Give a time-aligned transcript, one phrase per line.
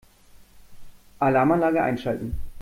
[1.19, 2.35] Alarmanlage einschalten.